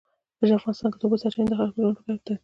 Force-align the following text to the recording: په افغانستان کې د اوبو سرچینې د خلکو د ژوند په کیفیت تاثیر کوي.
په 0.37 0.43
افغانستان 0.59 0.89
کې 0.91 0.97
د 0.99 1.03
اوبو 1.03 1.21
سرچینې 1.21 1.47
د 1.49 1.53
خلکو 1.59 1.75
د 1.77 1.81
ژوند 1.83 1.95
په 1.97 2.01
کیفیت 2.01 2.19
تاثیر 2.25 2.35
کوي. 2.37 2.39